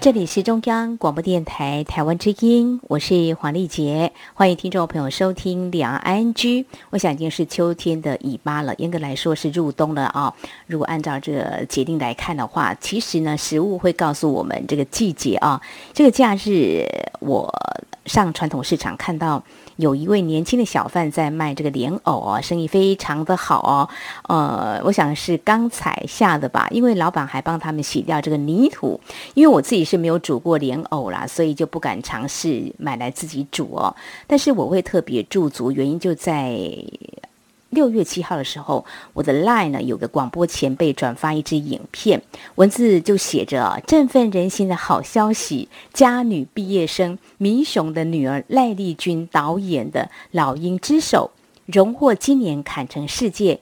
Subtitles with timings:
[0.00, 6.64] 这里是中央广播电台台湾之音，我是黄丽杰，欢迎听众朋友收听两岸 ING。
[6.88, 10.34] 我想已经是秋天的尾巴了，严格来说是入冬了啊。
[10.66, 15.60] 如果按照这个节令来看的话，其实呢，食物会告诉我们这个季节啊。
[15.92, 16.82] 这个假日，
[17.20, 17.52] 我
[18.06, 19.44] 上传统市场看到。
[19.80, 23.88] 有一位年轻的小贩在卖这个莲藕哦，生意非常的好哦。
[24.28, 29.00] 呃，我想是刚采下的吧，因为老板还帮他们洗掉这个泥土。
[29.34, 33.94] 因为我自己是没有煮过莲藕啦，所以就不敢尝试买来自己煮哦。
[34.26, 36.54] 但是我会特别驻足，原因就在。
[37.70, 42.20] 六月七号的时候，我的 LINE 呢有个广播前辈转发一支影片，
[42.56, 51.30] 文字就写着振奋人心的好消息：家女毕业生民雄的女儿赖丽君导演的《老鹰之手》
[51.72, 53.60] 荣获今年坎城世界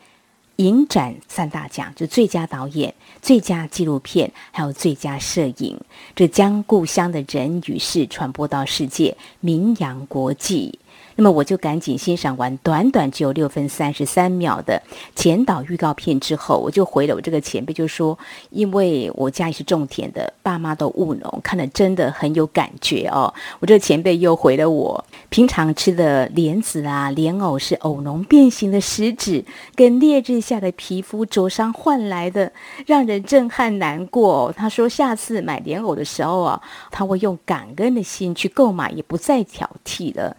[0.57, 2.93] 影展三大奖，就最佳导演、
[3.23, 5.79] 最佳纪录片，还有最佳摄影。
[6.17, 10.79] 这将故乡的人与事传播到世界，名扬国际。
[11.21, 14.81] 那么我就赶紧欣赏完短短只有六分三十三秒的
[15.17, 18.17] 前导预告片之后，我就回了我这个前辈，就说：
[18.51, 23.35] 因为我家里是种田的，爸妈都务农，看了真的很有感觉哦。
[23.59, 32.53] 我这个前辈又回了我：平常吃的莲子啊、莲藕是藕农变形的食指跟烈日下的皮肤灼伤换来的，
[32.87, 34.55] 让人震撼难过。
[34.57, 40.37] 他说下次买莲藕的时候啊，他会用感恩的心去购买，也不再挑剔了。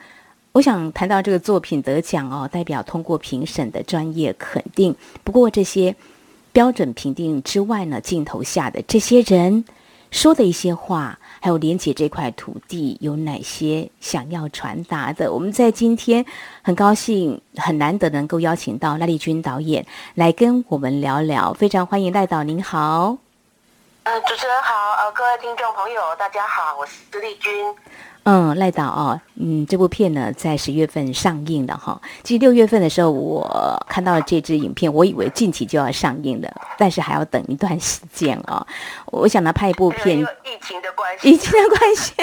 [0.52, 4.96] 我想谈到这个作品得奖哦，代表通过评审的专业肯定。
[5.24, 5.96] 不过这些
[6.52, 9.64] 标准评定之外呢，镜头下的这些人
[10.10, 15.32] 说的一些话，还有连接这块土地有哪些想要传达的？
[15.32, 16.26] 我们在今天
[16.64, 19.86] 很高兴，很难得能够邀请到赖丽君导演
[20.16, 21.54] 来跟我们聊聊。
[21.54, 23.18] 非常欢迎赖导，您好。
[24.04, 27.52] 呃，主持人好，呃，各位听众朋友，大家好，我是丽君。
[28.24, 32.00] 嗯，赖导哦，嗯，这部片呢在十月份上映了哈。
[32.22, 38.66] 其实六月份的时候，我看到了这支影片，我以为近期就要上映的，但是还要等一段时间啊。
[39.08, 40.26] 我想呢，拍一部片，疫
[40.62, 42.14] 情的关系，疫情的关系，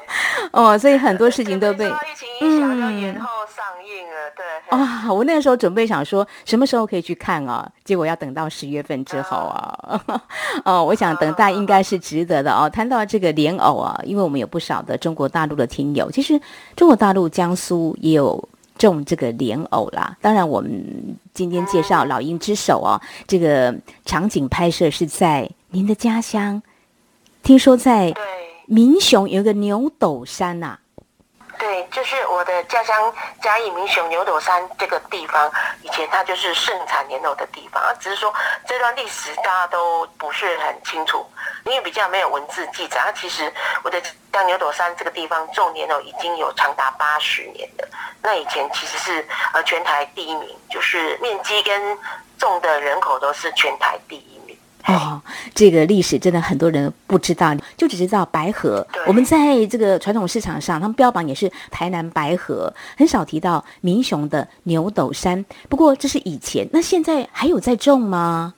[0.52, 4.44] 哦，所以很多事情都被疫情影响，要延后上映了，对。
[4.70, 7.66] 啊、哦，我那个时候准备想说，什么时候可以去看啊？
[7.84, 10.00] 结果要等到十月份之后啊。
[10.64, 12.68] 哦，我想等待应该是值得的哦。
[12.68, 16.40] 谈到这个莲藕啊，因为我们有不少的中国大大陆的听友，其实
[16.74, 20.16] 中国大陆江苏也有种这个莲藕啦。
[20.22, 20.82] 当然，我们
[21.34, 23.74] 今天介绍《老鹰之手》哦，这个
[24.06, 26.62] 场景拍摄是在您的家乡，
[27.42, 28.14] 听说在
[28.64, 30.80] 民雄有一个牛斗山呐、啊。
[31.58, 35.50] 对，就是我的家乡嘉义民雄牛斗山这个地方，
[35.82, 37.82] 以前它就是盛产莲藕的地方。
[38.00, 38.32] 只是说
[38.66, 41.26] 这段历史大家都不是很清楚，
[41.64, 43.12] 因为比较没有文字记载。
[43.16, 47.88] 其实我的像牛斗山这个地方种莲藕已经有长达八十年了。
[48.22, 51.98] 那以前其实是呃全台第一名，就是面积跟
[52.38, 54.33] 种的人口都是全台第一。
[54.86, 55.20] 哦，
[55.54, 58.86] 这个历史真的很多人不知道，就只知道白河。
[59.06, 65.44] 我们在这个传统市场上，他们标榜也是台南白河，很少提到民雄的牛斗山。
[65.68, 68.54] 不过这是以前，那现在还有在种吗？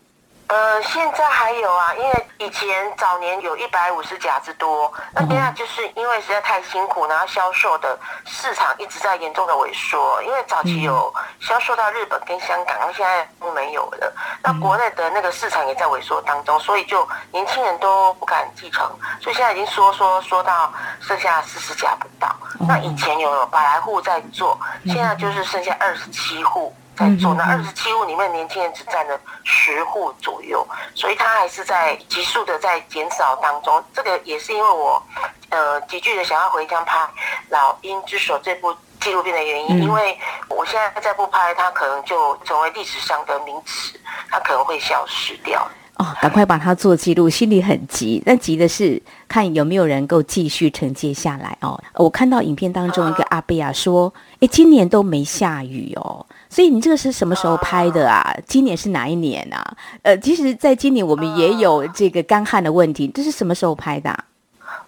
[0.49, 10.23] 呃，现在还有啊，因为以前早年有一百五十甲之多，那现在就是因为实在太辛苦，然后销售的市场一直在严重的萎缩。
[10.23, 14.12] 因为早期有销售到日本跟香港，然后现在都没有了。
[14.41, 18.89] 那国内的那个市场也在萎缩当中，所以就年轻人都不敢继承，
[19.21, 22.33] 所以现在已经缩缩缩到剩下四十甲不到。
[22.69, 26.73] 那以前有百来户在做，现在就是剩下二十七户。
[26.97, 33.83] 在做那二十七户里面，年轻人只占了十户左右，所以他还是在急速的在减少当中。
[33.93, 35.03] 这个也是因为我，
[35.51, 36.98] 呃，急剧的想要回乡拍
[37.51, 44.01] 《老鹰之手》这部纪录片的原因，因为我现在再不拍，它可能就成为历史上的名词，
[44.31, 45.69] 它可能会消失掉。
[45.98, 48.22] 哦，赶快把它做记录，心里很急。
[48.27, 51.83] 但急的是看有没有人够继续承接下来哦。
[51.95, 56.26] 我看到影片当中一个阿贝亚说：“诶，今年都没下雨哦。”
[56.57, 58.35] 所以你这个是什么时候拍的啊？
[58.47, 59.77] 今年是哪一年啊？
[60.01, 64.25] 呃，其实，在今年我们也有这个干旱的问题，这是什么时候拍的啊？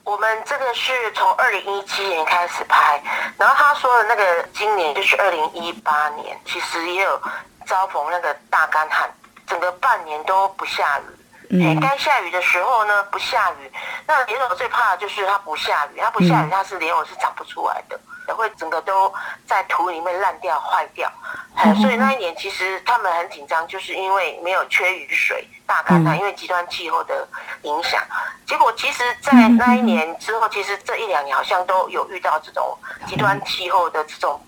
[0.03, 2.99] 我们这个是从二零一七年开始拍，
[3.37, 7.20] 然后他说的那个今年就是二零一八年，其实也有
[7.67, 9.06] 遭逢那个大干旱，
[9.47, 11.03] 整个半年都不下雨，
[11.50, 13.70] 嗯，该下雨的时候呢，不下雨。
[14.06, 19.12] 那莲藕最怕的就是它不下雨，它不下雨，它是莲藕是长不出来的，也会整个都
[19.46, 21.10] 在土里面烂掉、坏掉。
[21.56, 27.26] 嗯，所以那一年其实他们很紧张，就是因为没有缺雨水，大干旱，因为极端气候的
[27.62, 28.00] 影响。
[28.46, 32.76] 结果其实，在那一年之后，其实这一两年好像都有遇到这种
[33.06, 34.40] 极端气候的这种。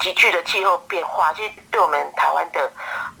[0.00, 2.68] 急剧的气候变化，其实对我们台湾的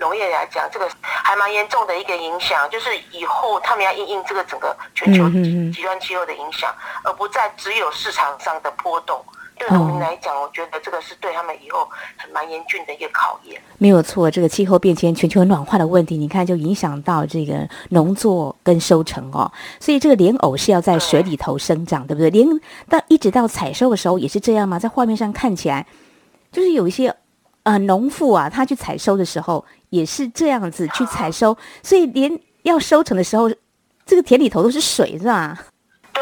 [0.00, 2.68] 农业来讲，这个还蛮严重的一个影响。
[2.70, 5.28] 就是以后他们要应应这个整个全球
[5.72, 6.74] 极端气候的影响，
[7.04, 9.24] 而不再只有市场上的波动。
[9.68, 13.60] 对农民来讲，我觉得这个是对他们以后很蛮严峻的一个考验。
[13.78, 19.50] 没有错，这个气候变迁、全球暖化的问题，你看就影响到这个农作跟收成哦。
[19.78, 22.30] 所以这个莲藕是要在水里头生长，对不对？
[22.30, 22.46] 连
[22.88, 24.78] 到一直到采收的时候也是这样吗？
[24.78, 25.86] 在画面上看起来。
[26.50, 27.14] 就是有一些，
[27.62, 33.50] 呃，农妇啊，她去采收的时候也是这样子去采收，所以连要收成的时候，
[34.04, 35.58] 这个田里头都是水，是吧？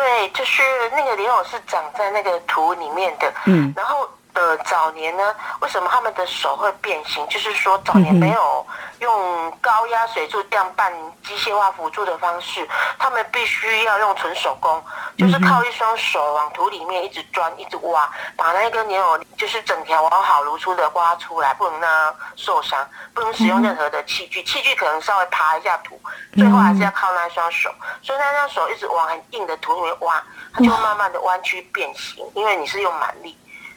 [0.00, 0.62] 对，就是
[0.92, 4.08] 那个莲藕是长在那个土里面的，嗯，然后。
[4.32, 7.26] 呃，早年呢，为什么他们的手会变形？
[7.28, 8.66] 就是说，早年没有
[9.00, 10.92] 用高压水柱这样半
[11.24, 12.66] 机械化辅助的方式，
[12.98, 14.82] 他们必须要用纯手工，
[15.18, 26.00] 就是靠一双手往土里面一直钻、一直挖，把那个莲藕就是整条完好如初的挖出来，不能让它受伤，不能使用任何的器具，器具可能稍微爬一下土，
[26.34, 27.68] 最后还是要靠那一双手，
[28.00, 30.22] 所以那双手一直往很硬的土里面挖，
[30.54, 33.36] 它就会慢慢的弯曲变形，因为你是用蛮力。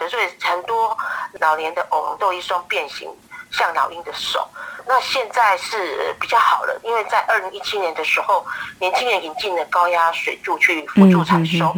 [0.09, 0.97] 所以很多
[1.39, 3.09] 老年的藕都有一双变形
[3.51, 4.47] 像老鹰的手。
[4.85, 8.45] 那现在是比较好了，因为在二零一七年的时候，
[8.79, 11.73] 年轻人引进了高压水柱去辅助采收。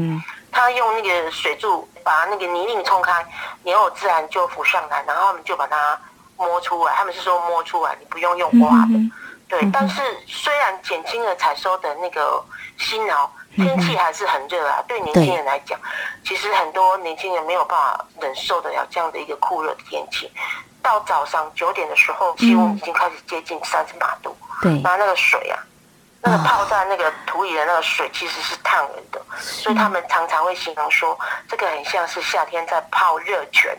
[0.52, 3.26] 他用那个水柱把那个泥泞冲开，
[3.64, 6.00] 莲藕自然就浮上来，然后他们就把它
[6.38, 6.94] 摸出来。
[6.96, 8.94] 他们是说摸出来，你不用用挖的。
[9.48, 12.44] 对，但是虽然减轻了采收的那个
[12.78, 13.30] 辛劳。
[13.56, 15.80] 天气还是很热啊，对年轻人来讲，
[16.24, 20.32] 其实很多年轻人没有办法忍受得了这样的一个酷热的天气。
[20.82, 25.60] 到早上九点的时候，气温已经开始接近三十八度，对，然后那个水啊。
[26.28, 31.16] 那个泡在那个土里的那个水其实是烫人的，所以他们常常会形容说，
[31.48, 33.78] 这个很像是夏天在泡热泉，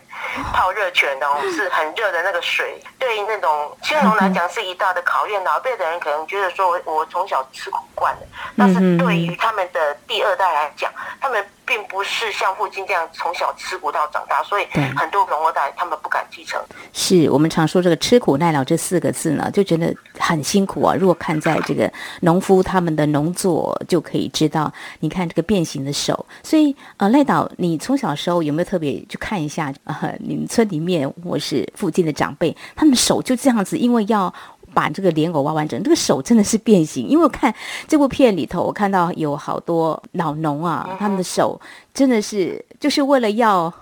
[0.53, 5.43] 泡热泉哦， 是很热的那个水，对于那种青龙来讲是一大的考验。
[5.43, 8.21] 老一辈的人可能觉得说我我从小吃苦惯了，
[8.57, 11.45] 但是对于他们的第二代来讲，他们。
[11.69, 14.65] 并不是像父亲这样从小吃苦到长大，所以
[14.97, 16.63] 很多农二代他们不敢继承。
[16.93, 20.95] 是我们常说这个“吃苦耐劳”这四个字呢，就觉得很辛苦啊。
[20.95, 26.25] 如果看在这个农夫他们的农作，就可以知道，你看这个变形的手。
[26.45, 30.15] 所以呃，赖导，你从小时候有没有特别去看一下啊、呃？
[30.21, 34.33] 你们村里面或是附近的长辈，他们的手就这样子，因为要。
[34.77, 37.09] 把这个莲藕挖完整，这个手真的是变形。
[37.09, 37.55] 因为我看
[37.89, 41.59] 这部片里头，我看到有好多老农啊，他们的手
[41.95, 43.73] 真的是就是为了要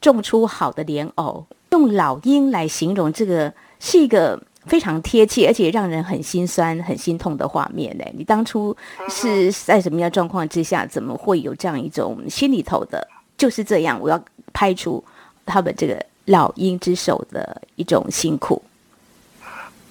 [0.00, 8.04] 种出好的莲藕，用老鹰来形容这个是一个非常贴切，而且让人很心酸、很心痛的画面呢。
[8.12, 8.76] 你当初
[9.08, 13.06] 是在什么样状况之下，怎么会有这样一种心里头的，
[13.38, 14.20] 就是这样，我要
[14.52, 15.04] 拍出
[15.46, 18.60] 他们这个老鹰之手的一种辛苦。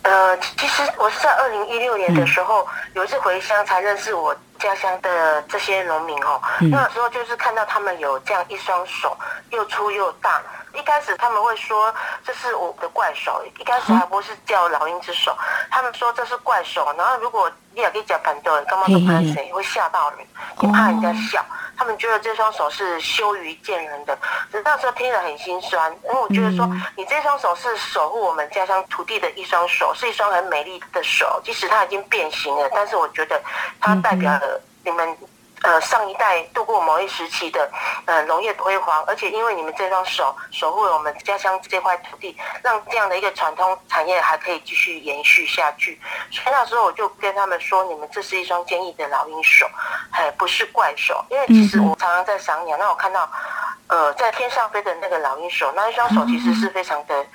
[0.03, 6.41] 呃，其实我是在二零一六年的时候，有一次回乡才认识我家乡的这些农民哦。
[6.71, 9.15] 那时候就是看到他们有这样一双手，
[9.51, 10.41] 又粗又大。
[10.73, 15.35] 一开始他们会说这是我的怪手，一开始还不是叫老鹰之手，
[15.69, 16.94] 他们说这是怪手。
[16.97, 20.19] 然后如果你也可以讲反对，干嘛都怕谁会吓到人，
[20.59, 21.45] 你怕人家笑。
[21.78, 24.18] 他们觉得这双手是羞于见人的，
[24.66, 33.42] 那时候听了很心酸，因为我觉得说你这双手是守护我们家乡土地的一双手，是一双很美丽的手，即使它已经变形了，但是我觉得
[33.80, 35.18] 它代表了你们。
[35.63, 37.69] 呃，上一代度过某一时期的
[38.06, 45.99] 呃农业辉煌，而且因为你们这双手守护了我们家乡这块土地，让这样的一个传统产业还可以继续延续下去。
[46.31, 49.69] 所以那时候我就跟他们说，你们这是一双坚毅的老鹰手，
[50.11, 51.23] 哎，不是怪手。
[51.30, 53.30] 因为其实我常常在赏鸟，那我看到
[53.87, 57.25] 呃在天上飞的那个老鹰手，那一双手其实是非常的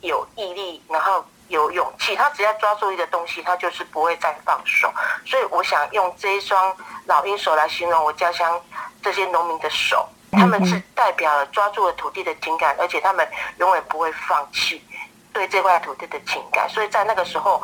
[0.00, 1.24] 有毅力，然后。
[1.48, 4.92] 有勇气，他只要抓住一个东西，他就是不会再放手。
[5.26, 6.74] 所以我想用这一双
[7.06, 8.60] 老鹰手来形容我家乡
[9.02, 14.82] 这些农民的手，他们是代表了抓住了土地的情感，而且他们永远不会放弃
[15.32, 16.68] 对这块土地的情感。
[16.68, 17.62] 所以在那个时候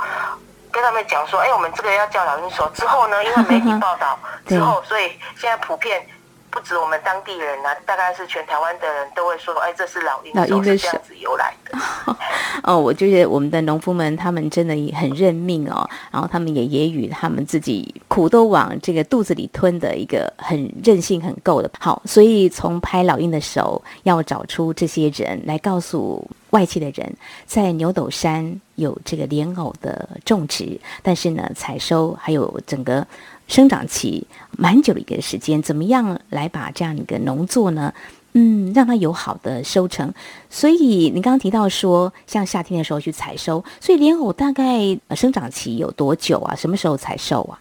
[0.71, 6.07] 跟他们讲说：“哎，我们这个要叫老鹰手。”之后呢，因为媒体报道之后， 所以现在普遍
[6.51, 11.79] 不止我们当地人啊，大概是全台湾的人都会说，哎，这是老鹰，老鹰的手这样子由来的。
[12.65, 21.71] 哦，我觉得我们的农夫们，他们真的也很认命哦，然后他们也也与他们自己苦都往这个肚子里吞的一个很韧性很够的。
[21.79, 27.15] 好，所以从拍老鹰的手，要找出这些人来告诉外界的人，
[27.47, 33.07] 在牛斗山有这个莲藕的种植，但是呢，采收还有整个。
[33.51, 34.25] 生长期
[34.57, 37.93] 蛮久的一个时间，怎么样来把这样一个农作呢？
[38.35, 40.15] 嗯，让它有好的收成。
[40.49, 46.55] 所以你刚刚提到说，像夏天的时候去采收，所以莲藕大概生长期有多久啊？
[46.55, 47.59] 什么时候采收啊？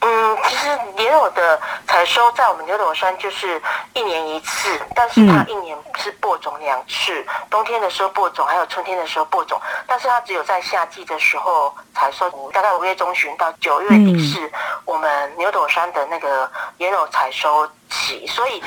[0.00, 0.08] 嗯，
[0.48, 0.66] 其实
[0.96, 3.60] 莲藕的采收在我们牛斗山就是
[3.94, 14.50] 一年一次，但是它一年是播种两次，嗯、冬天的时候播种，还有春天的时候播种，但是它只有在夏季的时候采收，大概五月中旬到九月底是
[14.84, 17.68] 我们牛斗山的那个莲藕采收。
[17.88, 18.62] 所以，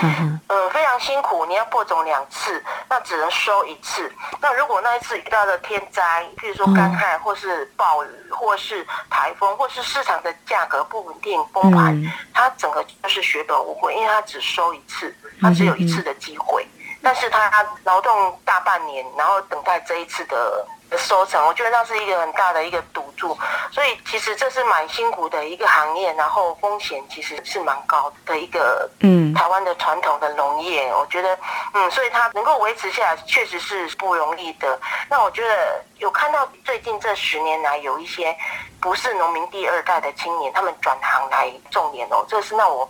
[0.47, 1.45] 呃，非常辛苦。
[1.45, 4.11] 你要播种两次，那只能收一次。
[4.41, 12.01] 那如果那一次遇到了天灾，譬如说干旱，或是暴雨，或是台风，或是市场的价格不稳定崩盘，
[12.33, 16.67] 它整个就是血本无归，因为它只收一次，它只有一次的机会。
[17.01, 20.67] 但是他劳动大半年，然后等待这一次的
[20.98, 23.38] 收成，我觉得那是一个很大的一个赌注。
[23.72, 31.38] 所以其实这是蛮辛苦的一个行业，然后风险其实是蛮高的一个，嗯，台湾的传统的农业，我觉得，
[31.74, 34.79] 嗯，所以它能够维持下来，确实是不容易的。
[35.10, 38.36] 那我觉得有看到最近这十年来有一些
[38.81, 42.89] 不是农民第二代的青年，他们转行来种莲哦，这是让我。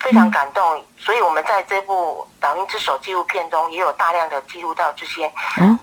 [0.00, 5.30] 非常感动，所以我们在这部《老鹰之手》纪录片中也有大量的记录到这些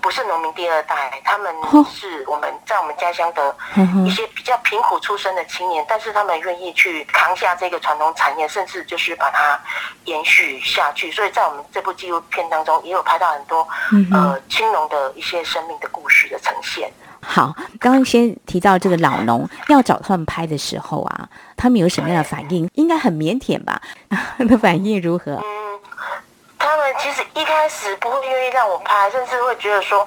[0.00, 1.54] 不是农民第二代，他们
[1.92, 3.54] 是我们在我们家乡的
[4.06, 9.58] 一些比较贫苦出身的青年，但是他们愿意去扛下这个传统产业，甚至就是把它
[10.04, 11.10] 延续下去。
[11.10, 13.66] 所以在我们这部纪录片当中，也有拍到很多
[14.12, 16.90] 呃青农的一些生命的故事的呈现。
[17.26, 22.68] 好，刚刚先提到这个老农要找他们拍的时候啊，他们有什么样的反应？
[22.74, 23.80] 应该很腼腆吧？
[24.48, 25.32] 的反应如何？
[25.32, 25.80] 嗯，
[26.58, 30.06] 他们其实一开始不会愿意让我拍，甚至会觉得说，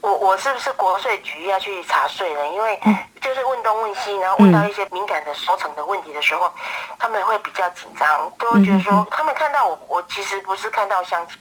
[0.00, 2.40] 我我是不是国税局要去查税呢？
[2.52, 2.78] 因为
[3.20, 6.52] 就是问东问西，然后问到一些敏感的收成的问题的时候，
[6.98, 11.36] 他们会比较紧张，都会觉得说，他们看到我，我其实不是看到乡亲。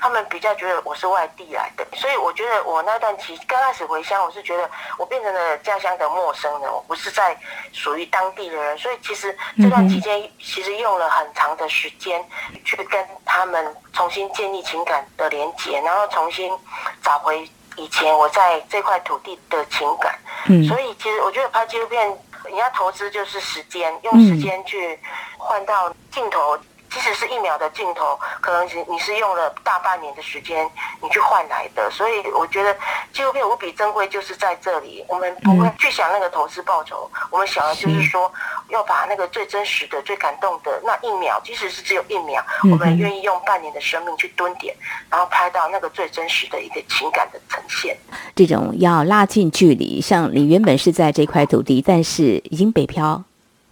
[0.00, 7.36] 他们比较觉得我是外地来的，所以我觉得我那段期刚开始回乡，我是觉得我变成了家乡的陌生人，我不是在
[7.72, 12.24] 属于当地的人，所以其实这段期间其实用了很长的时间
[12.64, 16.56] 去跟他们重新建立情感的连接，然后重新
[17.02, 20.18] 找回以前我在这块土地的情感。
[20.48, 22.18] 嗯，所以其实我觉得拍纪录片，
[22.50, 24.98] 你要投资就是时间，用时间去
[25.38, 26.58] 换到镜头。
[26.90, 30.68] 即使是一秒的镜头，可能你你是用了大半年的时间，
[31.02, 31.90] 你去换来的。
[31.90, 32.74] 所以我觉得
[33.12, 35.04] 纪录片无比珍贵，就是在这里。
[35.08, 38.30] 我们不会去想那个投资报酬，我们想的就是说，
[38.68, 44.74] 要把那个最真实的、最感动的那一秒，即使是只有一秒，我们愿意用半年的生命去蹲点，
[45.10, 47.96] 然后拍到那个最真实的一个情感的呈现。
[48.34, 53.22] 这种要拉近距离，像你原本是在这块土地，但是已经北漂。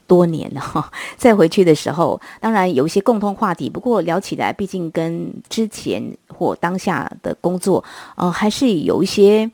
[0.07, 3.69] 多年了哈， 再回去的时候，当然有一些共同话题。
[3.69, 7.85] 不过聊起来，毕竟跟之前或当下的工作，
[8.17, 9.51] 呃，还是有一些。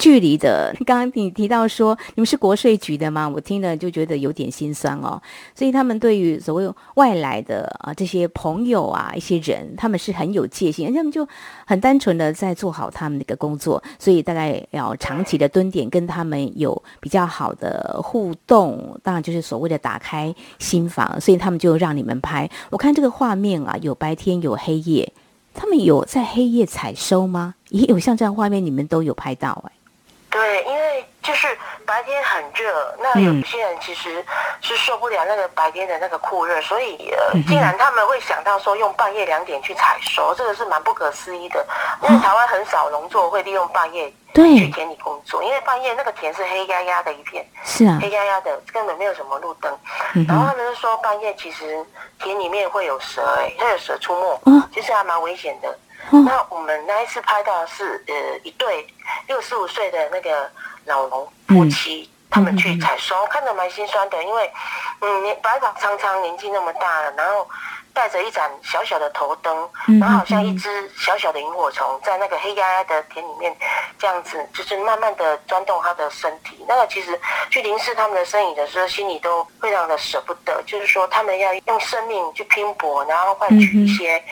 [0.00, 3.28] 距离的，刚刚你提到说你们是国税局的吗？
[3.28, 5.20] 我听了就觉得有点心酸哦。
[5.54, 11.28] 所以他们对于所谓外来的啊这些朋友啊一些人，他们是很有戒心，他们就
[11.66, 22.48] 很单纯的在做好他们的一个工作，所以大概要长期的蹲点，跟他们有比较好的互动，当然就是所谓的打开心房，所以他们就让你们拍。
[22.70, 25.12] 我看这个画面啊，有白天有黑夜，
[25.52, 27.56] 他们有在黑夜采收吗？
[27.68, 29.72] 也有像这样画面，你们都有拍到哎。
[30.30, 31.48] 对，因为就是
[31.84, 34.24] 白天很热，那有些人其实
[34.60, 41.66] 是受不了那个白天的那个酷热，所以呃，竟然他们会想到说用半夜两点去采收，这个是蛮不可思议的。
[42.02, 49.76] 因为台湾很少农作会利用半夜去田里工作，因为半夜那个田是黑压压的一片，是啊，黑压压的，根本没有什么路灯。
[50.28, 51.84] 然后他们就说半夜其实
[52.22, 55.76] 田里面会有蛇，哎，会有蛇出没，其实还蛮危险的。
[56.10, 58.86] 那我们那一次拍到的是呃一对
[59.26, 60.50] 六十五岁的那个
[60.86, 64.52] 老农夫妻，他们去采收，看着蛮心酸的，因为
[65.00, 67.48] 嗯年白发苍苍，年纪那么大了，然后
[67.92, 73.54] 带着一盏小小的头灯，嗯、然后好像一只小小的萤火虫，在那个黑压压的田里面，
[73.98, 76.64] 这样子就是慢慢的钻动它的身体。
[76.68, 77.18] 那个其实
[77.50, 84.22] 去凝视他们的身影的时候，心里都非常的舍不得，就是说他们要用生命去拼搏，然后换取一些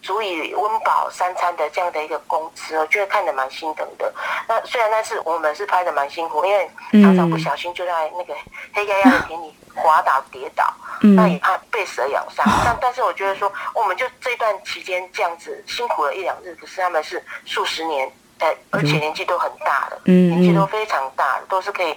[0.00, 4.12] 足以温饱三餐的这样的一个工资，我觉得看得蛮心疼的。
[4.46, 6.70] 那虽然那次我们是拍的蛮辛苦，因为
[7.02, 8.34] 常常不小心就在那个
[8.72, 10.72] 黑压压的田里滑倒跌倒。
[10.82, 21.96] 嗯、那也怕被蛇咬伤，但但是我觉得说，我们就这段期间这样子辛苦了一两日，可是他们是数十年，呃，而且年纪都很大了，嗯，年纪都非常大了，都是可以，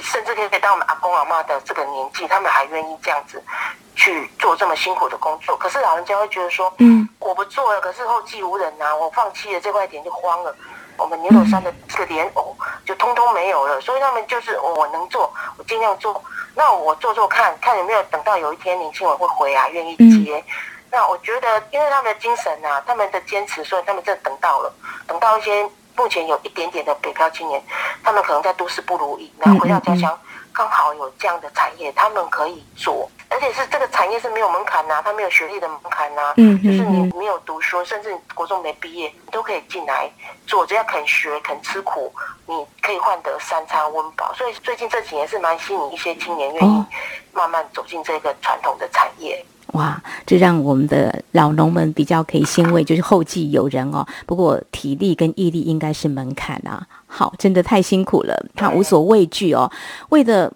[0.00, 3.42] 甚至可以到我们阿公阿妈的这个年纪，他们还愿意这样子
[3.94, 5.56] 去做这么辛苦的工作。
[5.56, 10.54] 可是老人家会觉得说，嗯，我不做了，可是后继无人呐、啊，我放弃了这块田就荒了，
[10.96, 16.22] 我们牛头山的这个莲藕就通通没有了，所以他们就是我能做，我尽量做。
[16.54, 20.36] 那我做做看看有没有等到有一天林清文会回来愿意接。
[20.36, 20.44] 嗯、
[20.92, 24.72] 那我觉得，因为他们的精神啊，他们的坚持，所以他们真的等到了，
[25.06, 27.62] 等到一些目前有一点点的北漂青年，
[28.02, 30.18] 他们可能在都市不如意，然后回到家乡，
[30.54, 33.10] 刚好有这样的产业，他们可以做。
[33.28, 40.08] 而且是这个产业是没有门槛呐、啊，他没有学历的门槛呐、啊，嗯，就是你没有读书，甚至国中没毕业，你都可以进来
[40.46, 42.12] 做，只要肯学、肯吃苦，
[42.46, 44.32] 你可以换得三餐温饱。
[44.34, 46.84] 所以最近这几年是蛮吸引一些青年愿意
[47.32, 49.44] 慢慢走进这个传统的产业。
[49.72, 54.06] 哇，这让我们的老农们比较可以欣慰，就是后继有人哦。
[54.24, 56.86] 不过体力跟毅力应该是门槛啊。
[57.14, 59.70] 好，真的太辛苦了，他无所畏惧哦，
[60.08, 60.52] 为的。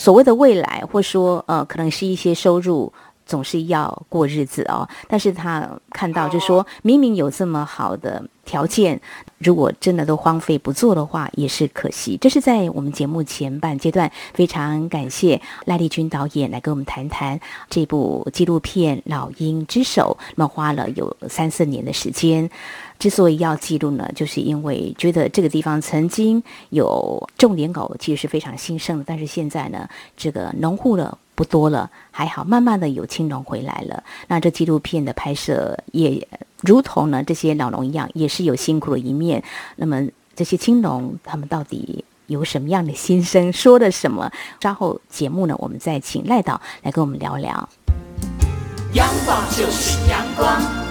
[0.00, 2.90] 所谓的未来，或说呃，可能是一些收入，
[3.26, 4.88] 总是要过日子哦。
[5.06, 8.98] 但是他看到，就说明明有这么好的条件，
[9.36, 12.16] 如果真的都荒废不做的话，也是可惜。
[12.18, 22.48] 这是在我们节目前半阶段，非常感谢赖丽君导演来跟我们谈谈这部纪录片《老鹰之手》，那么花了有三四年的时间。
[23.00, 29.04] 之所以要记录呢，就是因为觉得这个地方曾经有种莲藕，其实是非常兴盛的。
[29.06, 29.88] 但是现在呢，
[30.18, 34.04] 这个农户了不多了，还好，慢慢的有青农回来了。
[34.28, 36.28] 那这纪录片的拍摄也
[36.60, 39.42] 如同呢这些老农一样，也是有辛苦的一面。
[39.76, 44.30] 那么这些青农他们到底有什么样的心声，说的什么？
[44.60, 47.66] 稍后节目呢，我们再请赖导来跟我们聊聊。
[48.92, 50.79] 阳光就是阳光。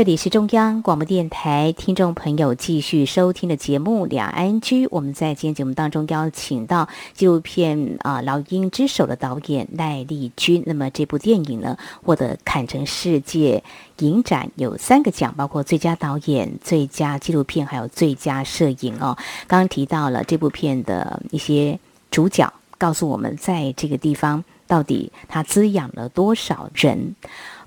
[0.00, 4.86] 这里是中央广播电台，听众朋友继续收听的节目《两岸居》。
[4.90, 10.62] 我们在今天节目当中邀请到纪录片啊《老鹰之手》的导演赖丽君。
[10.64, 13.62] 那么这部电影呢，获得坎城世界
[13.98, 19.18] 影展有三个奖，包括最佳导演、最佳纪录片，还有最佳摄影哦。
[19.46, 21.78] 刚刚提到了这部片的一些
[22.10, 27.14] 主角，告诉我们在这个地方到底它滋养了多少人，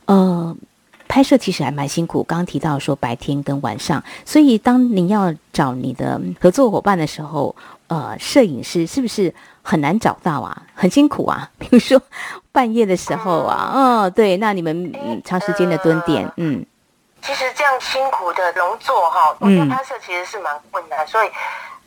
[0.05, 0.57] 呃。
[1.13, 10.63] 拍摄其实还蛮辛苦，刚刚提到说白天跟晚上，所以当你要找你的合作伙伴的时候，呃，摄影师是不是很难找到啊？
[10.73, 11.47] 很辛苦啊？
[11.59, 12.01] 比如说
[12.51, 16.65] 半夜的时候啊，哦，对，那你们长时间的蹲点，嗯，
[17.21, 21.29] 其实这样辛苦的农作哈，我觉得拍摄其实是蛮困难，所以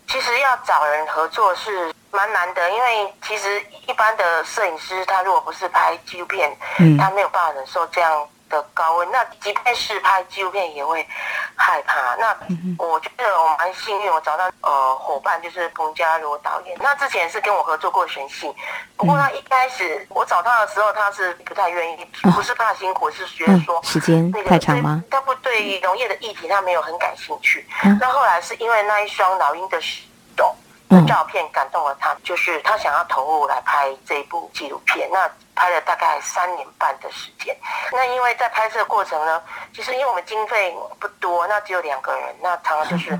[0.07, 8.13] 其实要找人合作是蛮难的，因为其实一般的摄影师他如果不是拍纪录片，嗯，他没有办法忍受这样。
[8.49, 11.07] 的高温，那即便是拍纪录片也会
[11.55, 12.15] 害怕。
[12.17, 12.37] 那
[12.79, 16.77] 我觉得我蛮幸运，我找到呃伙伴就是彭家罗导演。
[16.81, 18.55] 那之前是跟我合作过选戏，
[18.97, 22.05] 不过他一开始我找他的时候，他是不太愿意，
[22.35, 25.03] 不是怕辛苦，是觉得说时间太长吗？
[25.11, 27.67] 他不对农业的议题他没有很感兴趣。
[28.01, 30.55] 那后来是因为那一双老鹰的手
[30.89, 35.09] 的照片感动了他，就是他想要投入来拍这一部纪录片。
[35.11, 37.57] 那拍了大概三年半的时间，
[37.91, 39.43] 那因为在拍摄过程呢，
[39.75, 43.19] 其实因为我们经费不多，那只有两个人，那常常就是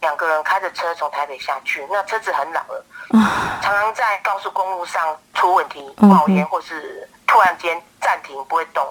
[0.00, 2.84] 两个人开着车从台北下去，那车子很老了，
[3.62, 8.84] 常常在高速公路上出问题，冒烟或是突然间暂停不会动，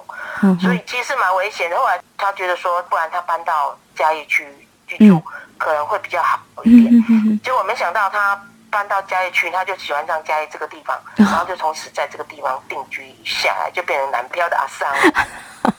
[0.61, 1.77] 所以其实蛮危险的。
[1.77, 4.47] 后来他觉得说，不然他搬到嘉义去
[4.87, 5.21] 居住
[5.57, 8.41] 可能会比较好一点，结果没想到他。
[8.75, 14.93] 搬到嘉义去，他就喜欢上嘉义这个地方， 然后就从此在这个地方定居下来，就变成南漂的阿桑。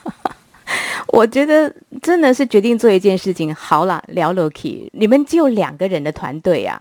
[1.09, 6.81] 我觉得真的是决定做一件事情，好了，聊 Loki，你们只有两个人的团队啊，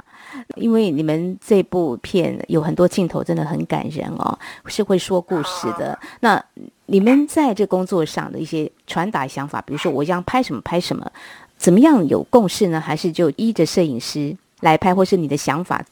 [0.55, 5.99] 因为你们这部片有很多镜头真的很感人哦，是会说故事的。
[6.21, 6.41] 那
[6.85, 11.11] 你们在这工作上的一些传达想法，比如说我将拍什么拍什么，
[11.57, 12.79] 怎么样有共识呢？
[12.79, 15.83] 还是就依着摄影师来拍，或是你的想法？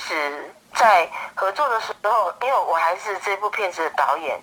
[0.00, 4.40] 是，在合作的时候，因为我还是这部片子的导演，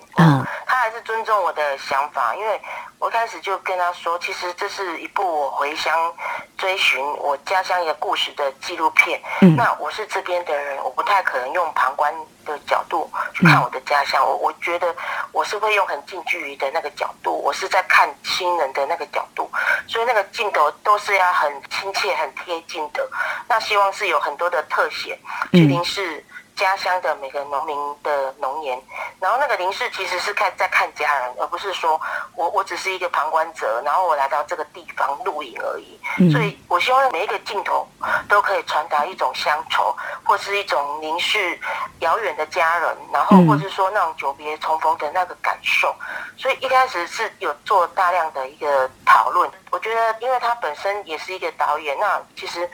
[0.78, 2.62] 他还是尊重我的想法，因为
[3.00, 6.14] 我一开始就跟他说，其实这是一部我回乡
[6.56, 9.20] 追寻我家乡一个故事的纪录片。
[9.42, 12.14] 嗯，那我是这边的人，我不太可能用旁观
[12.46, 14.24] 的角度去看我的家乡。
[14.24, 14.96] 我我觉得
[15.32, 19.50] 我是会用很近距离的那个角度，我是在看亲人的那个角度，
[19.88, 23.10] 所以那个镜头都是要很亲切、很贴近的。
[23.50, 25.18] 那希望是有很多的特写，
[25.52, 26.24] 决定是。
[26.58, 28.82] 家乡的每个农民的农园，
[29.20, 32.02] 然后那个凝视其实是看在看家人，而不是说
[32.36, 36.32] 我我只是一个旁观者，然后我来到这个地方录影而已。
[36.32, 37.88] 所以我希望每一个镜头
[38.28, 41.60] 都可以传达一种乡愁，或是一种凝视
[42.00, 45.96] 遥远的家人，然后或是说那种久别重逢的那个感受。
[46.38, 49.50] 所以一开始是有做大量的一个讨论。
[49.70, 52.68] 我觉得，因为他本身也是一个导演，那其实。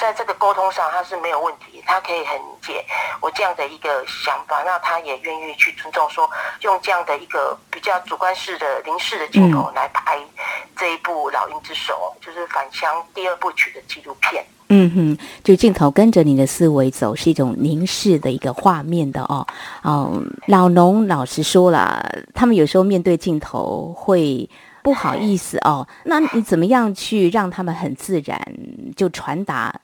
[0.00, 2.82] 在这个沟通上，他是没有问题，他可以很理解
[3.20, 6.28] 我这样的一个想法，那他也愿意去尊重，说
[6.62, 10.18] 用这样的一个比较主观式的凝视的镜头来拍
[10.74, 14.42] 这一部《老鹰之手》，就是返乡第二部曲的纪录片。
[14.70, 19.46] 嗯哼，就镜头跟着你的思维走，是一种凝视的一个画面的哦。
[19.84, 24.48] 嗯，老农老实说了，他们有时候面对镜头会。
[24.82, 28.40] 不好意思哦，那你怎么样去让他们很自然
[28.96, 29.78] 就传达，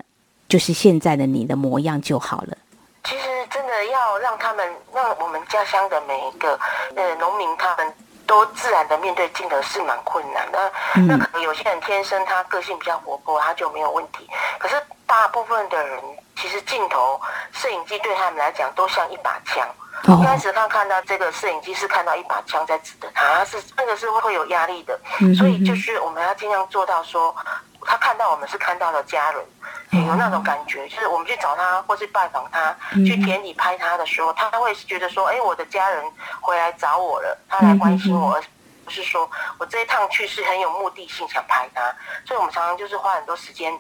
[0.49, 2.57] 就是现在的你的模样就好了？
[3.05, 6.59] 其实真的要让他们，让我们家乡的每一个
[6.97, 7.95] 呃农民，他们
[8.27, 10.73] 都自然的面对镜头是蛮困难的。
[10.97, 14.29] 嗯、那可能有些人天生他个性比较活泼，他就没有问题。
[14.59, 14.75] 可是
[15.07, 16.01] 大部分的人，
[16.37, 17.21] 其实镜头、
[17.53, 19.67] 摄影机对他们来讲都像一把枪。
[20.05, 24.99] 一开始他看到这个摄影机是看到一把枪在指着他，他是那个是会有压力的，
[25.37, 27.35] 所以就是我们要尽量做到说，
[27.83, 29.41] 他看到我们是看到了家人，
[29.91, 36.05] 有那种感觉，就是我们去找他或是拜访他，去田里拍他的时候，他会觉得说，哎，我的家人
[36.41, 38.33] 回来找我了，他来关心我。
[38.33, 38.56] 不
[38.91, 41.81] 是说我这一趟去是很有目的性想拍它，
[42.27, 43.73] 所以我们常常就是花很多时间，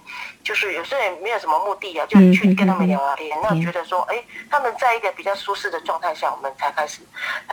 [0.44, 7.00] 就是有时候也没有什么目的啊，就去跟他们聊聊天，那觉得说，哎，他们在一个比较舒适的状态下，我们才开始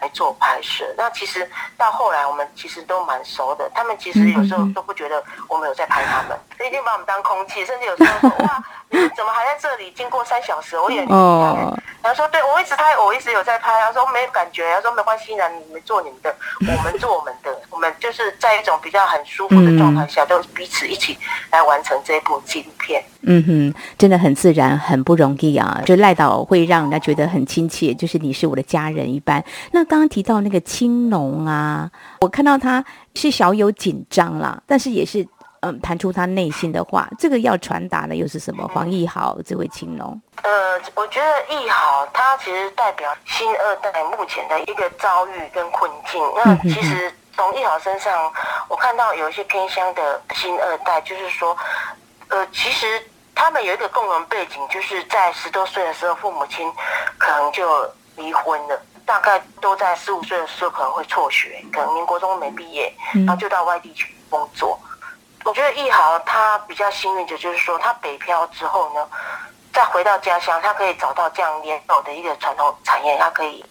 [0.02, 0.86] 来做拍摄。
[0.98, 9.92] 那其实到后来，我们其实都蛮熟的，他们其实有时候都不觉得我们有在拍他们，所以一定把我们当空气，甚至有时候说，哇，你怎么还在这里？
[9.92, 11.78] 经过三小时，我也哦。
[12.02, 13.80] 他说，对，我一直拍，我一直有在拍。
[13.80, 17.43] 他说没感觉，他说没关系，那你们做你们的，我们做我们的。
[17.70, 21.18] 我们就是在一种比较很舒服的状态下，嗯、都彼此一起
[21.52, 23.04] 来完成这部纪录片。
[23.26, 25.82] 嗯哼，真的很自然，很不容易啊！
[25.86, 29.44] 就赖导会让人家觉得很亲切，就是你是我的家人一般。
[29.72, 32.84] 那刚刚提到那个青龙啊，我看到他
[33.16, 35.26] 是小有紧张啦，但是也是
[35.62, 37.08] 嗯，谈出他内心的话。
[37.18, 38.68] 这个要传达的又是什么？
[38.74, 40.22] 黄义豪这位青龙。
[40.42, 40.52] 呃，
[40.96, 46.22] 我觉得义豪他其实代表新二代目前的一个遭遇跟困境。
[46.44, 47.10] 那其实。
[47.36, 48.32] 从义豪身上，
[48.68, 51.58] 我看到有一些偏乡的新二代，就是说，
[52.30, 53.02] 呃，其实
[53.34, 56.72] 他们有一个共同背景，就是在十多岁的时候，父母亲
[57.18, 64.80] 可能就离婚了，大概都在十五岁的时候可能会辍学，可能连国中没毕业，然后就到外地去工作。
[65.44, 69.06] 我觉得易豪他比较幸运的，就是说他北漂之后呢，
[69.74, 73.66] 再回到家乡，他可以找到这样年老的一个传统产业，他可以。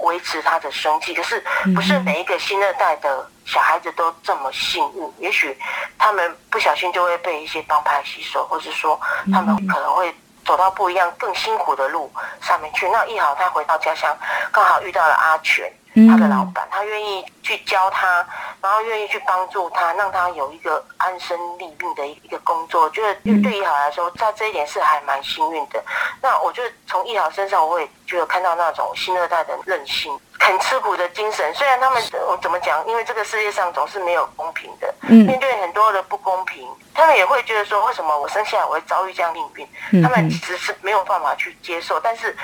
[0.00, 1.42] 维持他的生计，可是
[1.74, 5.12] 不是每一个新二代的小孩子都这么幸运。
[5.18, 5.58] 也许
[5.98, 9.00] 他们不小心就会被一些帮派吸收，或是说
[9.32, 10.14] 他们可能会
[10.44, 12.88] 走到不一样更辛苦的路上面去。
[12.90, 14.14] 那一豪他回到家乡，
[14.52, 15.72] 刚好遇到了阿全，
[16.04, 18.26] 他的老板，他愿意去教他，
[18.60, 22.82] 然后愿意去帮助他，让他有一个安身立命的一个工作。
[22.82, 25.82] 我觉得对一豪来说，在这一点是还蛮幸运的。
[26.20, 31.54] 那我觉得从一豪身上，我也就有看到那种新二代的韧性，肯吃苦的精神。
[31.54, 39.48] 虽然他们我怎么讲，因为这个世界上总是没有公平的，面对很多的不公平，他们也会觉得说，为什么我生下来我会遭遇这样命
[39.90, 40.02] 运？
[40.02, 42.36] 他们其实是没有办法去接受，但是。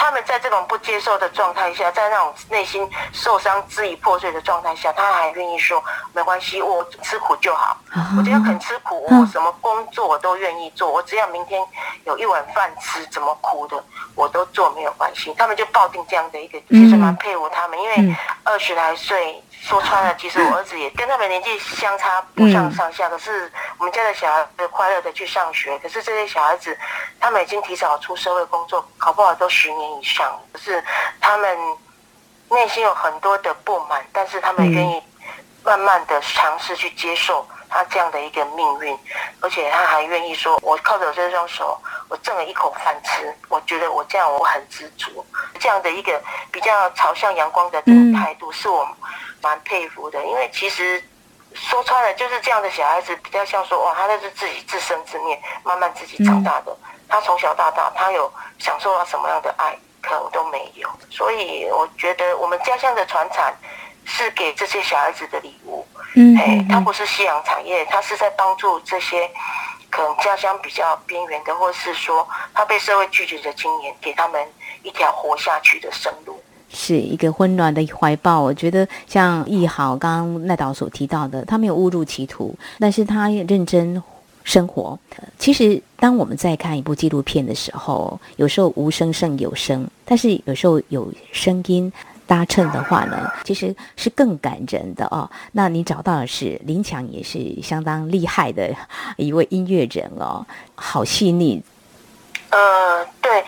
[0.00, 5.84] 他们在这种不接受的状态下，在那种内心受伤、支离破碎的状态下，他还愿意说
[6.14, 7.76] 没关系，我吃苦就好。
[8.16, 10.90] 我只要肯吃苦，我什么工作我都愿意做。
[10.90, 11.62] 我只要明天
[12.04, 13.84] 有一碗饭吃，怎么苦的
[14.14, 15.34] 我都做没有关系。
[15.36, 23.08] 他们就抱定这样的一个，其实蛮佩服他们，因为二十来岁说穿了，其实我儿子也跟他们年纪相差不相上下。
[23.08, 26.76] 可是我们家的小孩子快乐的去上学，可是这些小孩子，
[27.20, 30.38] 他们已经提早出社会工作，考不好都十年以上。
[30.52, 30.82] 可是
[31.20, 31.58] 他们
[32.48, 35.02] 内心有很多的不满，但是他们愿意
[35.62, 38.98] 慢慢的尝试去接受他这样的一个命运，
[39.40, 41.78] 而且他还愿意说：“我靠着我这双手。”
[42.10, 45.24] 我挣了一口饭吃，我觉得我这样我很知足，
[45.60, 46.20] 这样的一个
[46.50, 48.84] 比较朝向阳光的这种态度，是我
[49.42, 50.24] 蛮佩服的。
[50.24, 51.02] 因为其实
[51.54, 56.76] 说穿了，就是这样的小孩子比较像说，哇，他那是自己自生自灭，慢慢自己长大的。
[57.08, 60.88] 他从小到大，他有享受到什么样的爱，可能都没有。
[61.10, 63.54] 所以我觉得我们家乡的传产
[64.04, 65.86] 是给这些小孩子的礼物。
[66.14, 69.30] 嗯，哎，他不是夕阳产业，他是在帮助这些。
[69.90, 74.48] 可能家乡比较边缘的，或是说他被社会拒绝的青年，给他们
[74.84, 76.39] 一条活下去的生路，
[76.72, 78.40] 是一个温暖的怀抱。
[78.40, 84.02] 我觉得像易豪刚刚赖导所提到的，他没有误入歧途，但是他认真
[84.44, 84.98] 生活。
[85.38, 91.92] 其实，当我们在看一部纪录片的时候，有时候无声胜有声，但是有时候有声音。
[92.30, 95.28] 搭衬的话呢，其实是更感人的哦。
[95.50, 98.72] 那你找到的是林强，也是相当厉害的
[99.16, 101.60] 一位音乐人哦，好细腻。
[102.50, 103.42] 呃，对，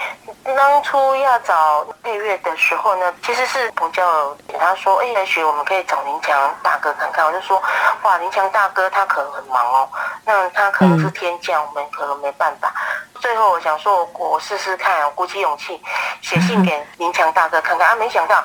[0.44, 7.24] 当初要找配乐的时候呢，其实是彭教给他说，哎，也许我们可以找林强大哥看看。
[7.24, 7.62] 我就说，
[8.02, 9.88] 哇，林强大哥他可能很忙哦，
[10.24, 12.72] 那他可能是天降，嗯、我们可能没办法。
[13.20, 15.80] 最后我想说，我试试看，我鼓起勇气
[16.20, 18.42] 写信给林强大哥看看啊，没想到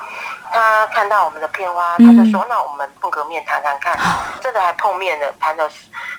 [0.52, 3.98] 他看到我们的片花，他就说，那我们碰个面谈谈看，
[4.40, 5.68] 真的还碰面了，谈了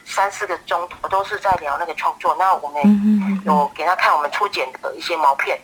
[0.09, 2.35] 三四个钟头，都是在聊那个创作。
[2.37, 5.57] 那我们有给他看我们初剪的一些毛片，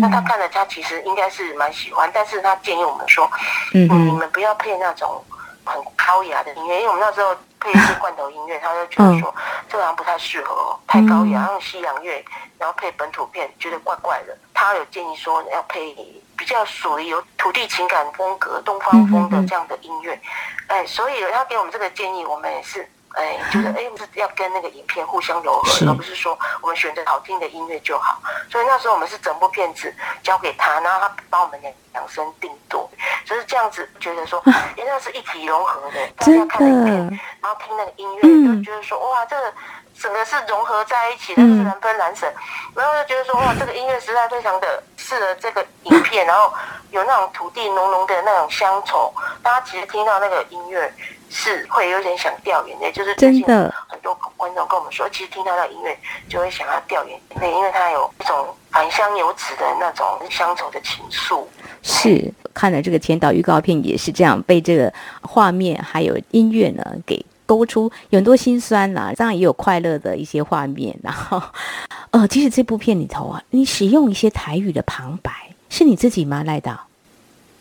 [0.00, 3.30] 那他看了，他其实应该是蛮喜欢，但是他建议我们说，
[3.72, 5.24] 嗯，你们不要配那种
[5.64, 7.34] 很高雅的音乐，因为我们那时候。
[7.62, 9.32] 配一些罐头音乐，他就觉得说
[9.68, 12.24] 这好像不太适合哦，太高雅，然后西洋乐，
[12.58, 14.36] 然后配本土片，觉得怪怪的。
[14.52, 15.94] 他有建议说要配
[16.36, 20.20] 比较属于有土地情感风格、东方风的这样的音乐。
[20.66, 22.84] 哎，所以他给我们这个建议，我们也是。
[23.14, 28.20] 哎，觉得哎，是要跟那个影片互相融合，而不是说我们选择好听的音乐就好。
[28.50, 32.90] 所以那时候我们是整部片子交给他，然后他帮我们量量身定做，
[33.24, 36.06] 就是这样子觉得说，哎，那是一体融合的。
[36.16, 38.22] 大家看影片，然后听那个音乐，
[38.56, 39.52] 就觉得说，哇，这个
[39.98, 42.26] 整个是融合在一起的，是难分难舍。
[42.74, 46.52] 然后就觉得说，哇， 这个音乐实在非常的适合这个影片，然后
[46.90, 49.12] 有那种土地浓浓的那种乡愁。
[49.42, 50.92] 大家其实听到那个音乐。
[51.34, 61.42] 是会有点想掉眼泪，就是真的很多观众跟我们说，其实听到那音乐就会想要掉眼泪，因为它有一种返乡游子的那种乡愁的情愫。
[61.82, 70.98] 是看了这个前导预告片也是这样，被这个画面还有音乐呢给勾出很多心酸呐、啊，当然也有快乐的一些画面。
[71.02, 71.42] 然后，
[72.10, 75.30] 呃，其实这部片里头啊，你使用一些台语的旁白，
[75.68, 76.72] 是你自己吗，赖导？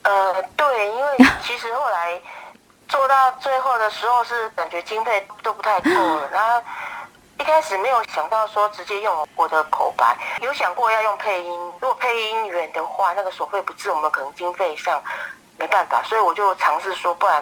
[0.03, 2.19] 呃，对，因为其实后来。
[2.91, 6.61] 做到最后的时候是感觉经费都不太够了，然后
[7.39, 15.01] 一开始没有想到说直接用我的口白，有想过要用配音，如果配音员的话，那个所费不至，我们可能经费上
[15.57, 17.41] 没办法，所以我就尝试说，不然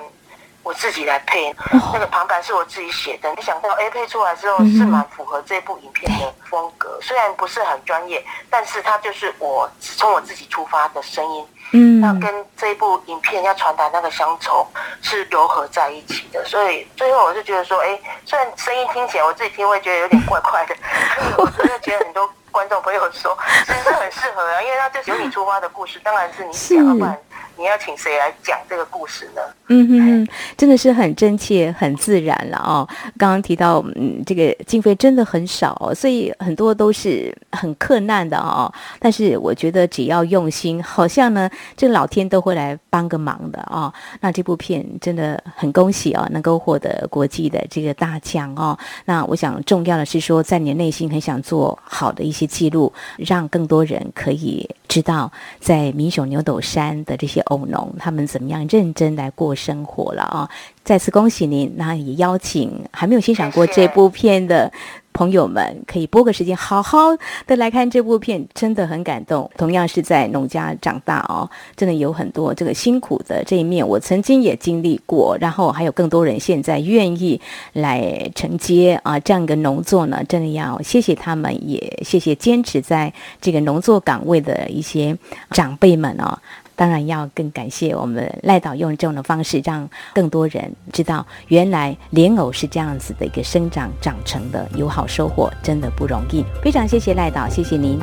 [0.63, 1.55] 我自己来配。
[1.93, 11.47] 那个旁白是我自己写的，没想到 A 配出来之后是蛮符合这部影片的风格，虽然不是很专业，但是它就是我从我自己出发的声音。
[11.71, 14.65] 嗯，那跟这一部影片要传达那个乡愁
[15.03, 20.75] 是融合在一起的，所以最后我就觉得说，哎，虽然声音听起来我自己听会觉得有点怪怪的，
[21.37, 27.15] 我真的觉得很多观众朋友说，其实是很适合啊，因为它就是由你出发的故事，当然是你讲，不然
[27.59, 29.41] 你要请谁来讲这个故事呢？
[29.67, 32.87] 嗯哼哼，真的是很真切、很自然了哦。
[33.17, 38.73] 刚刚提到，嗯，这个经费真的很少，所以很多都是很困难的哦。
[38.97, 43.93] 但是我觉得只要用心，好像呢，这个老天都会来帮个忙的哦。
[44.21, 48.79] 那这部片真的很恭喜哦，能够获得国际的这个大奖哦。
[49.03, 60.49] 那我想重要的是说，在你内心很想做好的一些记录，让更多人可以知道，在民雄牛斗山的这些欧农他们怎么样认真来过生活了啊！
[60.83, 64.71] 再次恭喜您，那也邀请还没有欣赏过这部片的
[65.13, 66.99] 朋友们，可以拨个时间，好好
[67.45, 69.49] 的来看这部片，真的很感动。
[69.57, 75.37] 同样是在农家长大哦，真的有很多这个辛苦的这一面，我曾经也经历过。
[75.39, 77.39] 然后还有更多人现在愿意
[77.73, 85.17] 来承接啊这样一个农作呢，真的要谢谢他们，也谢谢坚持在这个农作岗位的一些
[85.51, 86.39] 长辈们哦。
[86.79, 96.45] 当然要更感谢我们赖导用这种的方式，让更多人知道，原来莲藕是这样子的一个生长长成的，有好收获真的不容易。
[96.63, 97.99] 非常谢谢赖导，谢谢您，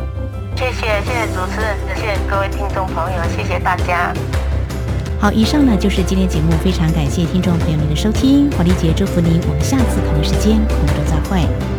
[0.56, 4.12] 谢谢谢谢主持人，谢谢各位听众朋友，谢谢大家。
[5.18, 11.75] 好，以上呢就是今天节目，非常感谢听众朋友们的收听，黄丽杰祝福您，我们下次同一时间空中再会。